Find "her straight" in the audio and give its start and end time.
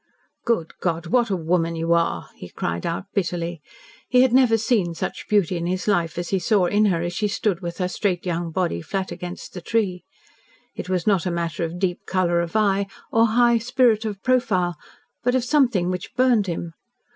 7.77-8.25